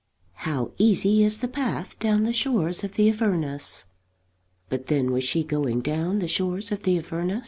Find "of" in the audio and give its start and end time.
2.83-2.93, 6.71-6.81